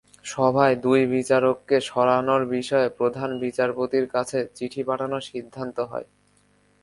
সভায় 0.25 0.75
দুই 0.85 1.01
বিচারককে 1.13 1.77
সরানোর 1.89 2.43
বিষয়ে 2.55 2.87
প্রধান 2.97 3.29
বিচারপতির 3.43 4.05
কাছে 4.15 4.39
চিঠি 4.57 4.81
পাঠানোর 4.87 5.23
সিদ্ধান্ত 5.29 5.77
হয়। 5.91 6.07